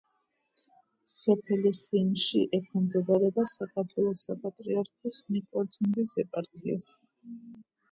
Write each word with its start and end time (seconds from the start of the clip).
სოფელი 1.15 1.71
ხიმში 1.81 2.41
ექვემდებარება 2.59 3.45
საქართველოს 3.53 4.25
საპატრიარქოს 4.31 5.23
ნიკორწმინდის 5.37 6.19
ეპარქიას. 6.27 6.91